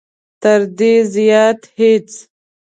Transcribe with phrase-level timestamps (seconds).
[0.41, 2.09] تر دې زیات هېڅ.